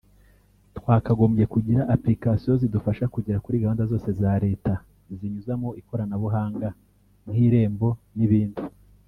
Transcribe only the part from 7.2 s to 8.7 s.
nk’irembo n’ibindi”